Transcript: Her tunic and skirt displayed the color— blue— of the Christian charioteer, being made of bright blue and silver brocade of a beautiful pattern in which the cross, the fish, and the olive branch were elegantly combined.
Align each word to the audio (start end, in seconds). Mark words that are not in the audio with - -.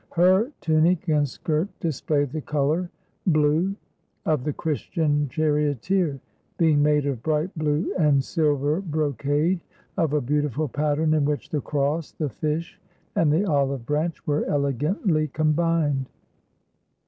Her 0.13 0.51
tunic 0.61 1.07
and 1.09 1.29
skirt 1.29 1.67
displayed 1.79 2.31
the 2.31 2.41
color— 2.41 2.89
blue— 3.37 3.75
of 4.33 4.43
the 4.43 4.51
Christian 4.51 5.29
charioteer, 5.29 6.19
being 6.57 6.81
made 6.81 7.05
of 7.05 7.21
bright 7.21 7.55
blue 7.55 7.93
and 7.99 8.23
silver 8.23 8.81
brocade 8.81 9.59
of 9.97 10.13
a 10.13 10.19
beautiful 10.19 10.67
pattern 10.67 11.13
in 11.13 11.23
which 11.23 11.51
the 11.51 11.61
cross, 11.61 12.13
the 12.13 12.29
fish, 12.29 12.81
and 13.15 13.31
the 13.31 13.45
olive 13.45 13.85
branch 13.85 14.25
were 14.25 14.43
elegantly 14.45 15.27
combined. 15.27 16.07